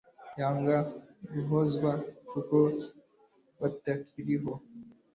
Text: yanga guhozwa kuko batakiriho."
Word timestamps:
yanga 0.39 0.77
guhozwa 1.33 1.91
kuko 2.31 2.57
batakiriho." 3.59 4.53